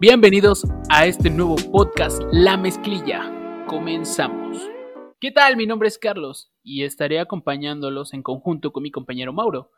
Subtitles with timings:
[0.00, 3.64] Bienvenidos a este nuevo podcast La Mezclilla.
[3.66, 4.70] Comenzamos.
[5.18, 5.56] ¿Qué tal?
[5.56, 9.72] Mi nombre es Carlos y estaré acompañándolos en conjunto con mi compañero Mauro.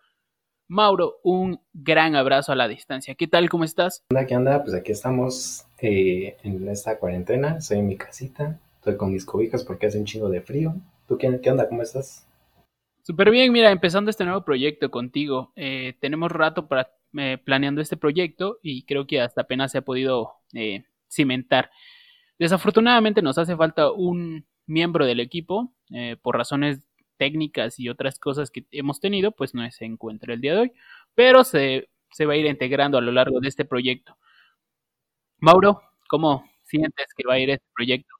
[0.69, 3.15] Mauro, un gran abrazo a la distancia.
[3.15, 3.49] ¿Qué tal?
[3.49, 4.05] ¿Cómo estás?
[4.11, 4.27] ¿Qué onda?
[4.27, 4.63] ¿Qué onda?
[4.63, 7.57] Pues aquí estamos eh, en esta cuarentena.
[7.57, 8.61] Estoy en mi casita.
[8.75, 10.75] Estoy con mis cobijas porque hace un chingo de frío.
[11.09, 11.67] ¿Tú qué, qué onda?
[11.67, 12.27] ¿Cómo estás?
[13.05, 15.51] Súper bien, mira, empezando este nuevo proyecto contigo.
[15.57, 19.83] Eh, tenemos rato para eh, planeando este proyecto y creo que hasta apenas se ha
[19.83, 21.71] podido eh, cimentar.
[22.39, 28.51] Desafortunadamente nos hace falta un miembro del equipo eh, por razones técnicas y otras cosas
[28.51, 30.73] que hemos tenido, pues no se encuentra el día de hoy,
[31.15, 34.17] pero se, se va a ir integrando a lo largo de este proyecto.
[35.39, 38.15] Mauro, ¿cómo sientes que va a ir este proyecto?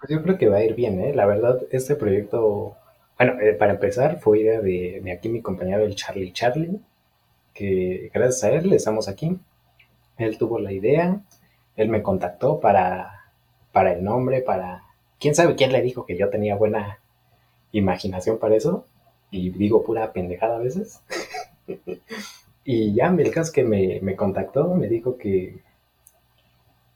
[0.00, 1.14] Pues yo creo que va a ir bien, ¿eh?
[1.14, 2.76] La verdad, este proyecto,
[3.18, 6.80] bueno, para empezar, fue idea de, de aquí mi compañero, el Charlie Charlie,
[7.54, 9.38] que gracias a él estamos aquí.
[10.18, 11.20] Él tuvo la idea,
[11.76, 13.32] él me contactó para,
[13.72, 14.84] para el nombre, para...
[15.18, 17.00] ¿Quién sabe quién le dijo que yo tenía buena
[17.72, 18.86] imaginación para eso?
[19.30, 21.02] Y digo pura pendejada a veces.
[22.64, 25.60] y ya, el caso que me, me contactó, me dijo que,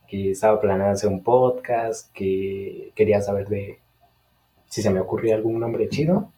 [0.09, 3.79] que estaba planeando hacer un podcast, que quería saber de
[4.67, 6.31] si se me ocurría algún nombre chido.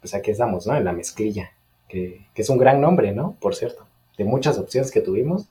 [0.00, 0.76] Pues aquí estamos, ¿no?
[0.76, 1.52] En la mezclilla
[1.92, 3.36] que, es un gran nombre, ¿no?
[3.40, 5.48] Por cierto, de muchas opciones que tuvimos,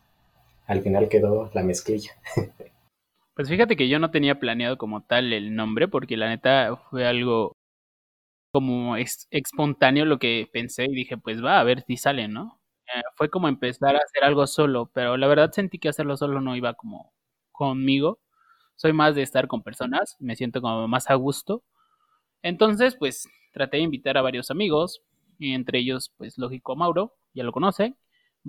[0.65, 2.11] al final quedó la mezclilla.
[3.33, 7.07] Pues fíjate que yo no tenía planeado como tal el nombre, porque la neta fue
[7.07, 7.53] algo
[8.53, 12.59] como espontáneo lo que pensé y dije, pues va, a ver si sale, ¿no?
[12.93, 16.41] Eh, fue como empezar a hacer algo solo, pero la verdad sentí que hacerlo solo
[16.41, 17.13] no iba como
[17.53, 18.19] conmigo.
[18.75, 21.63] Soy más de estar con personas, me siento como más a gusto.
[22.43, 25.01] Entonces, pues traté de invitar a varios amigos,
[25.41, 27.97] entre ellos, pues lógico, Mauro, ya lo conocen,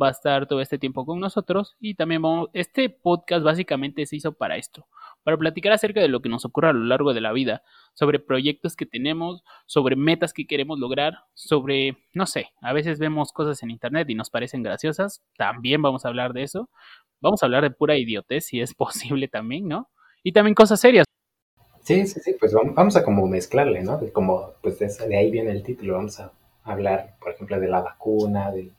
[0.01, 4.17] va a estar todo este tiempo con nosotros y también vamos, este podcast básicamente se
[4.17, 4.87] hizo para esto,
[5.23, 7.63] para platicar acerca de lo que nos ocurre a lo largo de la vida,
[7.95, 13.33] sobre proyectos que tenemos, sobre metas que queremos lograr, sobre, no sé, a veces vemos
[13.33, 16.71] cosas en internet y nos parecen graciosas, también vamos a hablar de eso,
[17.21, 19.91] vamos a hablar de pura idiotez si es posible también, ¿no?
[20.23, 21.05] Y también cosas serias.
[21.83, 24.01] Sí, sí, sí, pues vamos a como mezclarle, ¿no?
[24.13, 26.31] Como, pues de ahí viene el título, vamos a
[26.65, 28.71] hablar, por ejemplo, de la vacuna, de,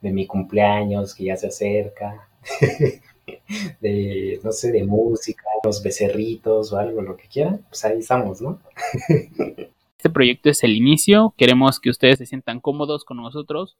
[0.00, 2.28] mi cumpleaños que ya se acerca,
[3.80, 8.40] de, no sé, de música, los becerritos o algo, lo que quieran, pues ahí estamos,
[8.40, 8.60] ¿no?
[9.98, 13.76] este proyecto es el inicio, queremos que ustedes se sientan cómodos con nosotros.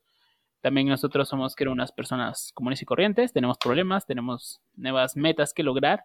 [0.60, 5.62] También nosotros somos, creo, unas personas comunes y corrientes, tenemos problemas, tenemos nuevas metas que
[5.62, 6.04] lograr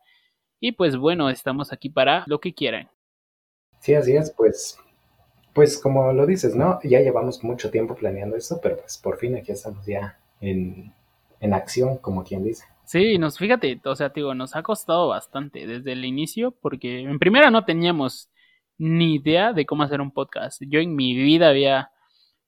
[0.60, 2.90] y pues bueno, estamos aquí para lo que quieran.
[3.80, 4.78] Sí, así es, pues
[5.54, 6.80] pues como lo dices, ¿no?
[6.84, 10.92] Ya llevamos mucho tiempo planeando esto, pero pues por fin aquí estamos ya en,
[11.54, 12.66] acción, como quien dice.
[12.86, 17.20] Sí, nos fíjate, o sea, digo, nos ha costado bastante desde el inicio, porque en
[17.20, 18.30] primera no teníamos
[18.78, 20.62] ni idea de cómo hacer un podcast.
[20.68, 21.92] Yo en mi vida había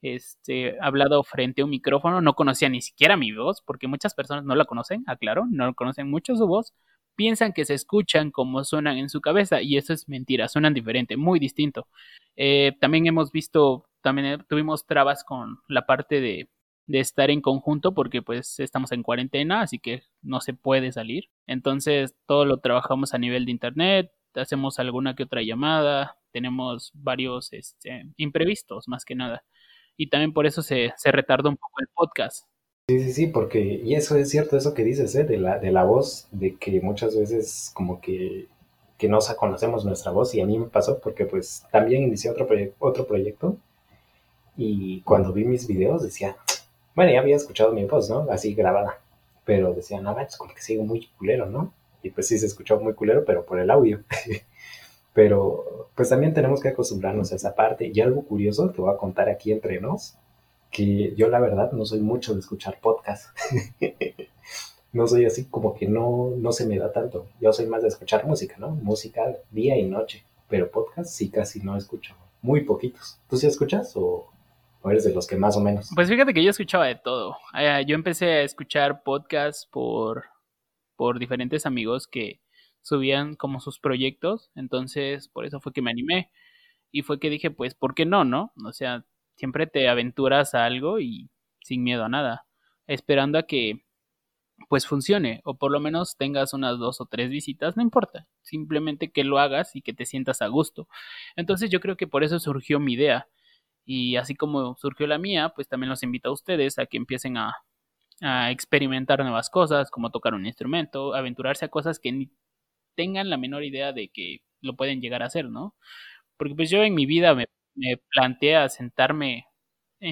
[0.01, 4.45] este, hablado frente a un micrófono, no conocía ni siquiera mi voz, porque muchas personas
[4.45, 6.73] no la conocen, aclaro, no conocen mucho su voz,
[7.15, 11.17] piensan que se escuchan como suenan en su cabeza y eso es mentira, suenan diferente,
[11.17, 11.87] muy distinto.
[12.35, 16.49] Eh, también hemos visto, también eh, tuvimos trabas con la parte de,
[16.87, 21.25] de estar en conjunto porque pues estamos en cuarentena, así que no se puede salir.
[21.47, 27.53] Entonces todo lo trabajamos a nivel de internet, hacemos alguna que otra llamada, tenemos varios
[27.53, 29.43] este, imprevistos más que nada.
[29.97, 32.45] Y también por eso se, se retardó un poco el podcast.
[32.87, 35.23] Sí, sí, sí, porque, y eso es cierto, eso que dices, ¿eh?
[35.23, 38.47] de, la, de la voz, de que muchas veces como que,
[38.97, 42.47] que no conocemos nuestra voz, y a mí me pasó porque pues también inicié otro,
[42.79, 43.57] otro proyecto,
[44.57, 46.37] y cuando vi mis videos decía,
[46.95, 48.27] bueno, ya había escuchado mi voz, ¿no?
[48.31, 48.99] Así grabada,
[49.43, 51.73] pero decía, no, es como que sigue muy culero, ¿no?
[52.03, 54.01] Y pues sí se escuchó muy culero, pero por el audio.
[55.13, 58.97] pero pues también tenemos que acostumbrarnos a esa parte, y algo curioso, te voy a
[58.97, 60.15] contar aquí entre nos,
[60.71, 63.29] que yo la verdad no soy mucho de escuchar podcast.
[64.95, 67.27] no soy así como que no, no se me da tanto.
[67.41, 68.69] Yo soy más de escuchar música, ¿no?
[68.69, 72.15] Música día y noche, pero podcast sí casi no escucho.
[72.41, 73.19] Muy poquitos.
[73.29, 74.31] ¿Tú sí escuchas o,
[74.85, 75.89] eres de los que más o menos?
[75.93, 77.35] Pues fíjate que yo escuchaba de todo.
[77.59, 80.23] Eh, yo empecé a escuchar podcast por,
[80.95, 82.39] por diferentes amigos que
[82.81, 86.31] subían como sus proyectos, entonces por eso fue que me animé
[86.89, 88.53] y fue que dije, pues, ¿por qué no, no?
[88.65, 89.03] O sea,
[89.35, 91.29] siempre te aventuras a algo y
[91.63, 92.45] sin miedo a nada,
[92.87, 93.84] esperando a que
[94.69, 99.11] pues funcione o por lo menos tengas unas dos o tres visitas, no importa, simplemente
[99.11, 100.87] que lo hagas y que te sientas a gusto.
[101.35, 103.27] Entonces yo creo que por eso surgió mi idea
[103.85, 107.37] y así como surgió la mía, pues también los invito a ustedes a que empiecen
[107.37, 107.53] a,
[108.51, 112.31] experimentar nuevas cosas, como tocar un instrumento, aventurarse a cosas que ni
[112.95, 115.75] tengan la menor idea de que lo pueden llegar a hacer, ¿no?
[116.37, 119.45] Porque pues yo en mi vida me, me planteé a sentarme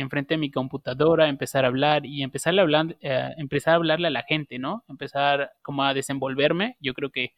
[0.01, 4.07] enfrente de mi computadora, empezar a hablar y empezar a, hablar, eh, empezar a hablarle
[4.07, 4.83] a la gente, ¿no?
[4.87, 6.77] Empezar como a desenvolverme.
[6.79, 7.33] Yo creo que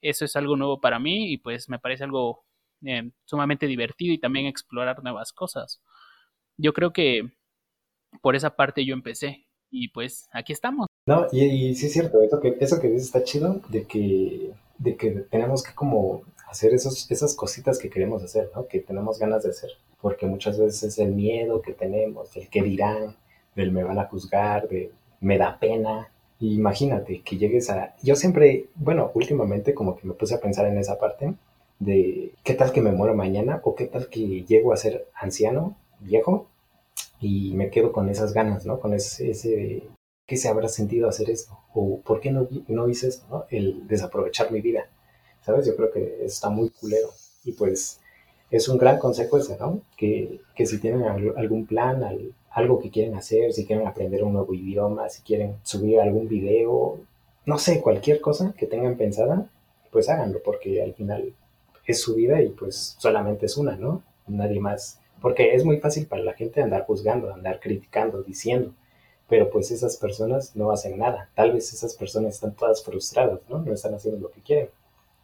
[0.00, 2.44] eso es algo nuevo para mí y pues me parece algo
[2.84, 5.80] eh, sumamente divertido y también explorar nuevas cosas.
[6.56, 7.22] Yo creo que
[8.22, 10.86] por esa parte yo empecé y pues aquí estamos.
[11.06, 14.96] No, y, sí es cierto, eso que, eso que dices está chido, de que, de
[14.96, 18.66] que tenemos que como hacer esos, esas cositas que queremos hacer, ¿no?
[18.66, 22.62] Que tenemos ganas de hacer, porque muchas veces es el miedo que tenemos, el que
[22.62, 23.16] dirán,
[23.54, 26.10] del me van a juzgar, de me da pena.
[26.40, 27.96] imagínate que llegues a...
[28.02, 31.34] Yo siempre, bueno, últimamente como que me puse a pensar en esa parte
[31.80, 35.76] de qué tal que me muero mañana o qué tal que llego a ser anciano,
[36.00, 36.46] viejo,
[37.20, 38.78] y me quedo con esas ganas, ¿no?
[38.80, 39.82] Con ese, ese
[40.26, 41.58] ¿qué se habrá sentido hacer esto?
[41.74, 43.46] ¿O por qué no, no hice esto.
[43.50, 44.88] El desaprovechar mi vida,
[45.40, 45.66] ¿sabes?
[45.66, 47.08] Yo creo que está muy culero.
[47.44, 48.00] Y pues
[48.50, 49.82] es un gran consejo ese, ¿no?
[49.96, 52.02] Que, que si tienen algún plan,
[52.50, 56.98] algo que quieren hacer, si quieren aprender un nuevo idioma, si quieren subir algún video,
[57.46, 59.50] no sé, cualquier cosa que tengan pensada,
[59.90, 61.32] pues háganlo, porque al final
[61.86, 64.02] es su vida y pues solamente es una, ¿no?
[64.26, 68.72] Nadie más porque es muy fácil para la gente andar juzgando, andar criticando, diciendo,
[69.28, 71.30] pero pues esas personas no hacen nada.
[71.34, 73.58] Tal vez esas personas están todas frustradas, ¿no?
[73.58, 74.70] No están haciendo lo que quieren.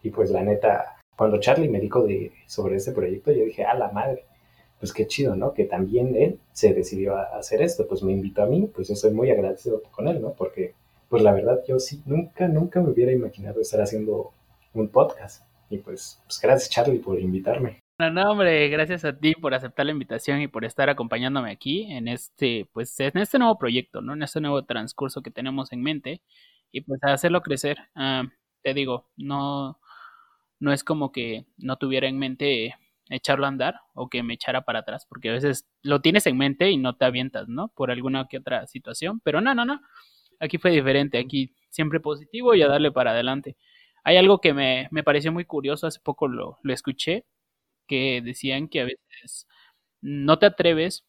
[0.03, 3.73] Y pues la neta, cuando Charlie me dijo de, sobre este proyecto, yo dije, a
[3.73, 4.25] la madre,
[4.79, 5.53] pues qué chido, ¿no?
[5.53, 8.95] Que también él se decidió a hacer esto, pues me invitó a mí, pues yo
[8.95, 10.33] soy muy agradecido con él, ¿no?
[10.33, 10.73] Porque,
[11.09, 14.31] pues la verdad, yo sí, nunca, nunca me hubiera imaginado estar haciendo
[14.73, 15.43] un podcast.
[15.69, 17.79] Y pues, pues gracias Charlie por invitarme.
[17.97, 22.09] No, hombre, gracias a ti por aceptar la invitación y por estar acompañándome aquí en
[22.09, 24.13] este, pues, en este nuevo proyecto, ¿no?
[24.13, 26.21] En este nuevo transcurso que tenemos en mente
[26.71, 27.77] y pues hacerlo crecer.
[27.95, 28.23] Ah,
[28.61, 29.79] te digo, no,
[30.65, 32.75] no es como que no tuviera en mente
[33.09, 36.37] echarlo a andar o que me echara para atrás, porque a veces lo tienes en
[36.37, 37.67] mente y no te avientas, ¿no?
[37.69, 39.79] Por alguna que otra situación, pero no, no, no.
[40.39, 43.57] Aquí fue diferente, aquí siempre positivo y a darle para adelante.
[44.03, 47.25] Hay algo que me, me pareció muy curioso, hace poco lo, lo escuché
[47.87, 49.47] que decían que a veces
[50.01, 51.05] no te atreves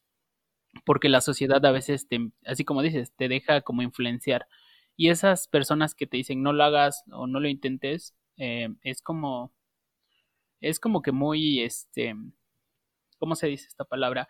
[0.85, 4.47] porque la sociedad a veces, te, así como dices, te deja como influenciar.
[4.95, 9.01] Y esas personas que te dicen no lo hagas o no lo intentes, eh, es
[9.01, 9.51] como,
[10.61, 12.15] es como que muy, este,
[13.17, 14.27] ¿cómo se dice esta palabra?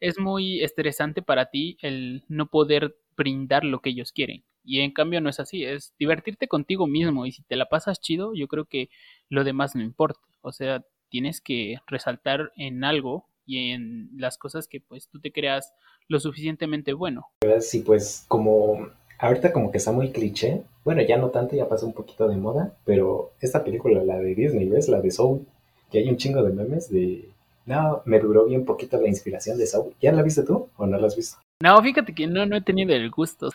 [0.00, 4.44] Es muy estresante para ti el no poder brindar lo que ellos quieren.
[4.64, 8.00] Y en cambio no es así, es divertirte contigo mismo y si te la pasas
[8.00, 8.90] chido, yo creo que
[9.28, 10.20] lo demás no importa.
[10.42, 15.32] O sea, tienes que resaltar en algo y en las cosas que pues tú te
[15.32, 15.74] creas
[16.06, 17.28] lo suficientemente bueno.
[17.60, 21.86] Sí, pues como ahorita como que está muy cliché, bueno, ya no tanto, ya pasó
[21.86, 24.88] un poquito de moda, pero esta película, la de Disney, ¿ves?
[24.88, 25.46] La de Soul,
[25.90, 27.28] que hay un chingo de memes de...
[27.66, 29.92] No, me duró bien poquito la inspiración de Soul.
[30.00, 31.36] ¿Ya la viste tú o no la has visto?
[31.62, 33.50] No, fíjate que no, no he tenido el gusto.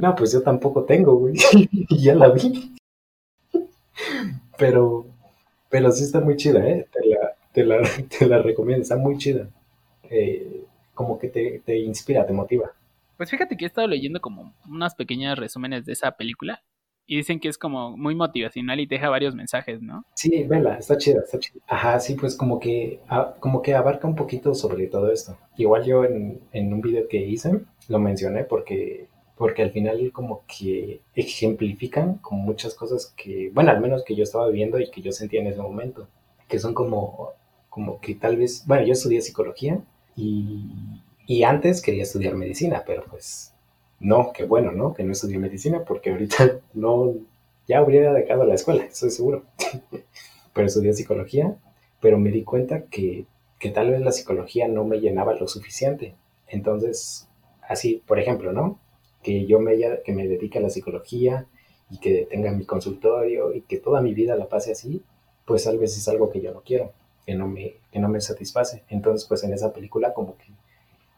[0.00, 1.36] No, pues yo tampoco tengo, güey.
[1.90, 2.74] ya la vi.
[4.58, 5.06] Pero,
[5.68, 6.88] pero sí está muy chida, ¿eh?
[6.92, 7.80] Te la, te la,
[8.18, 9.48] te la recomiendo, está muy chida.
[10.10, 10.61] Eh,
[10.94, 12.72] como que te, te inspira, te motiva.
[13.16, 16.62] Pues fíjate que he estado leyendo como unas pequeñas resúmenes de esa película
[17.06, 20.04] y dicen que es como muy motivacional y te deja varios mensajes, ¿no?
[20.14, 21.60] Sí, vela, está chida, está chida.
[21.66, 23.00] Ajá, sí, pues como que,
[23.40, 25.36] como que abarca un poquito sobre todo esto.
[25.56, 29.08] Igual yo en, en un video que hice lo mencioné porque
[29.42, 34.22] porque al final como que ejemplifican como muchas cosas que, bueno, al menos que yo
[34.22, 36.06] estaba viviendo y que yo sentía en ese momento,
[36.46, 37.30] que son como,
[37.68, 39.80] como que tal vez, bueno, yo estudié psicología
[40.16, 43.54] y, antes quería estudiar medicina, pero pues
[44.00, 44.92] no, qué bueno, ¿no?
[44.92, 47.14] Que no estudié medicina porque ahorita no,
[47.66, 49.44] ya hubiera dejado la escuela, estoy seguro.
[50.52, 51.56] pero estudié psicología,
[52.00, 53.26] pero me di cuenta que,
[53.58, 56.14] que tal vez la psicología no me llenaba lo suficiente.
[56.48, 57.28] Entonces,
[57.66, 58.78] así, por ejemplo, ¿no?
[59.22, 61.46] que yo me, que me dedique a la psicología
[61.90, 65.02] y que tenga mi consultorio y que toda mi vida la pase así,
[65.44, 66.92] pues tal vez es algo que yo no quiero,
[67.26, 68.84] que no me, que no me satisface.
[68.88, 70.52] Entonces, pues en esa película como que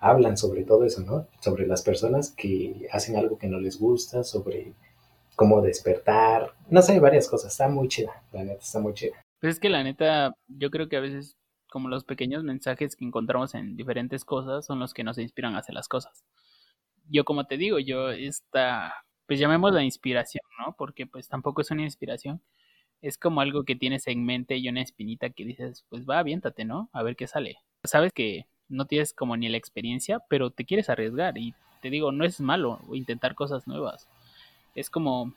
[0.01, 1.27] hablan sobre todo eso, ¿no?
[1.41, 4.73] Sobre las personas que hacen algo que no les gusta, sobre
[5.37, 7.53] cómo despertar, no sé, varias cosas.
[7.53, 9.25] Está muy chida, la neta, está muy chida.
[9.41, 11.37] Pues es que la neta, yo creo que a veces
[11.71, 15.59] como los pequeños mensajes que encontramos en diferentes cosas son los que nos inspiran a
[15.59, 16.25] hacer las cosas
[17.09, 18.95] yo como te digo, yo esta,
[19.27, 20.75] pues llamémosla inspiración, ¿no?
[20.77, 22.43] Porque pues tampoco es una inspiración,
[23.05, 26.65] es como algo que tienes en mente y una espinita que dices, pues va, aviéntate,
[26.65, 26.89] ¿no?
[26.93, 27.59] A ver qué sale.
[27.85, 32.13] Sabes que no tienes como ni la experiencia, pero te quieres arriesgar y te digo,
[32.13, 34.09] no es malo intentar cosas nuevas.
[34.75, 35.35] Es como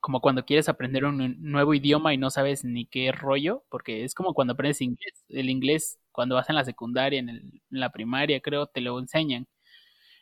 [0.00, 4.14] como cuando quieres aprender un nuevo idioma y no sabes ni qué rollo, porque es
[4.14, 5.24] como cuando aprendes inglés.
[5.28, 9.46] El inglés, cuando vas en la secundaria, en, en la primaria, creo, te lo enseñan.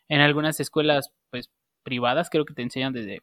[0.08, 1.50] En algunas escuelas, pues,
[1.82, 3.22] privadas, creo que te enseñan desde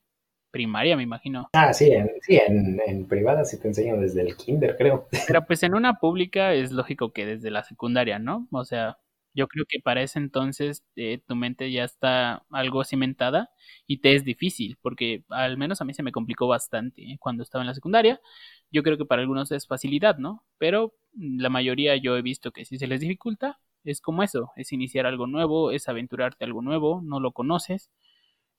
[0.52, 1.50] primaria, me imagino.
[1.54, 5.08] Ah, sí, en, sí, en, en privadas sí te enseñan desde el kinder, creo.
[5.28, 8.48] Pero pues en una pública es lógico que desde la secundaria, ¿no?
[8.52, 8.98] O sea,
[9.38, 13.52] yo creo que para ese entonces eh, tu mente ya está algo cimentada
[13.86, 17.18] y te es difícil, porque al menos a mí se me complicó bastante ¿eh?
[17.20, 18.20] cuando estaba en la secundaria.
[18.72, 20.44] Yo creo que para algunos es facilidad, ¿no?
[20.58, 24.74] Pero la mayoría yo he visto que si se les dificulta, es como eso, es
[24.74, 27.92] iniciar algo nuevo, es aventurarte algo nuevo, no lo conoces,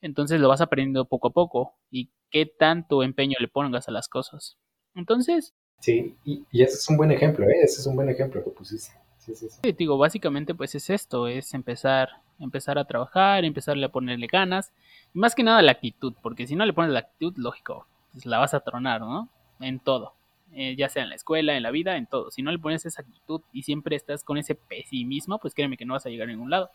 [0.01, 4.09] entonces lo vas aprendiendo poco a poco y qué tanto empeño le pongas a las
[4.09, 4.57] cosas.
[4.95, 5.55] Entonces...
[5.81, 7.61] Sí, y, y ese es un buen ejemplo, ¿eh?
[7.63, 8.93] ese es un buen ejemplo que pusiste.
[9.35, 14.73] Sí, digo, básicamente pues es esto, es empezar, empezar a trabajar, empezarle a ponerle ganas,
[15.15, 18.27] y más que nada la actitud, porque si no le pones la actitud, lógico, pues
[18.27, 19.29] la vas a tronar, ¿no?
[19.61, 20.15] En todo,
[20.53, 22.31] eh, ya sea en la escuela, en la vida, en todo.
[22.31, 25.85] Si no le pones esa actitud y siempre estás con ese pesimismo, pues créeme que
[25.85, 26.71] no vas a llegar a ningún lado.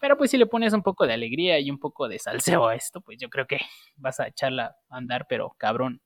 [0.00, 2.74] Pero pues si le pones un poco de alegría y un poco de salseo a
[2.74, 3.58] esto, pues yo creo que
[3.96, 6.00] vas a echarla a andar, pero cabrón,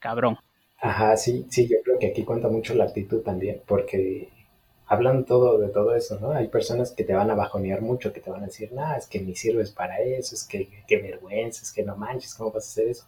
[0.00, 0.36] cabrón.
[0.80, 4.28] Ajá, sí, sí, yo creo que aquí cuenta mucho la actitud también, porque
[4.86, 6.32] hablan todo de todo eso, ¿no?
[6.32, 9.06] Hay personas que te van a bajonear mucho, que te van a decir, nah, es
[9.06, 12.64] que ni sirves para eso, es que qué vergüenza, es que no manches, ¿cómo vas
[12.64, 13.06] a hacer eso?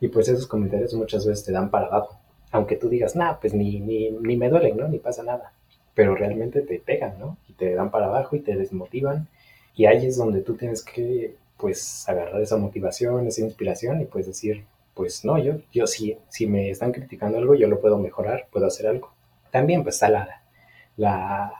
[0.00, 2.20] Y pues esos comentarios muchas veces te dan para abajo,
[2.52, 4.86] aunque tú digas, nah, pues ni, ni, ni me duelen, ¿no?
[4.86, 5.52] Ni pasa nada,
[5.94, 7.38] pero realmente te pegan, ¿no?
[7.48, 9.26] Y te dan para abajo y te desmotivan,
[9.76, 14.26] y ahí es donde tú tienes que, pues, agarrar esa motivación, esa inspiración y pues
[14.26, 14.64] decir,
[14.94, 18.66] pues no, yo, yo sí, si me están criticando algo, yo lo puedo mejorar, puedo
[18.66, 19.12] hacer algo.
[19.50, 20.42] También pues está la,
[20.96, 21.52] la,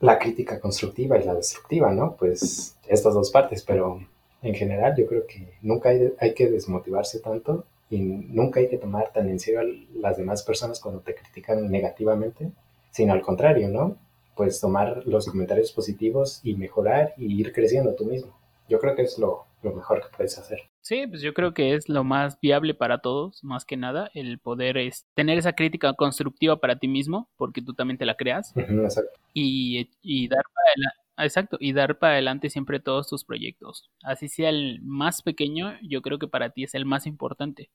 [0.00, 2.16] la crítica constructiva y la destructiva, ¿no?
[2.16, 4.00] Pues estas dos partes, pero
[4.42, 8.78] en general yo creo que nunca hay, hay, que desmotivarse tanto y nunca hay que
[8.78, 9.64] tomar tan en serio a
[10.00, 12.50] las demás personas cuando te critican negativamente,
[12.90, 13.96] sino al contrario, ¿no?
[14.36, 18.36] Pues tomar los comentarios positivos y mejorar y ir creciendo tú mismo.
[18.68, 20.60] Yo creo que es lo, lo mejor que puedes hacer.
[20.80, 24.38] Sí, pues yo creo que es lo más viable para todos, más que nada, el
[24.38, 28.52] poder es tener esa crítica constructiva para ti mismo, porque tú también te la creas.
[28.56, 29.18] exacto.
[29.32, 33.90] Y, y, dar para exacto, y dar para adelante siempre todos tus proyectos.
[34.02, 37.70] Así sea el más pequeño, yo creo que para ti es el más importante,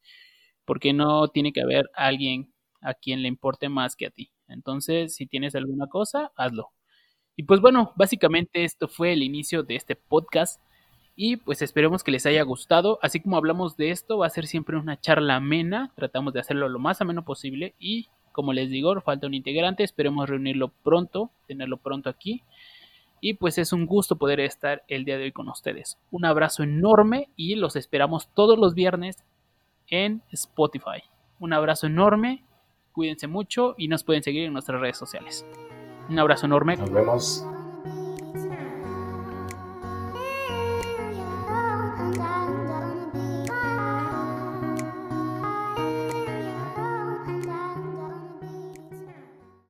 [0.66, 4.32] porque no tiene que haber alguien a quien le importe más que a ti.
[4.50, 6.72] Entonces, si tienes alguna cosa, hazlo.
[7.36, 10.62] Y pues bueno, básicamente esto fue el inicio de este podcast.
[11.15, 13.00] Y pues esperemos que les haya gustado.
[13.01, 15.91] Así como hablamos de esto, va a ser siempre una charla amena.
[15.96, 17.75] Tratamos de hacerlo lo más ameno posible.
[17.79, 19.84] Y como les digo, falta un integrante.
[19.84, 22.44] Esperemos reunirlo pronto, tenerlo pronto aquí.
[23.22, 25.98] Y pues es un gusto poder estar el día de hoy con ustedes.
[26.12, 29.24] Un abrazo enorme y los esperamos todos los viernes
[29.88, 31.03] en Spotify.
[31.39, 32.44] Un abrazo enorme,
[32.91, 35.46] cuídense mucho y nos pueden seguir en nuestras redes sociales.
[36.10, 36.77] Un abrazo enorme.
[36.77, 37.46] Nos vemos.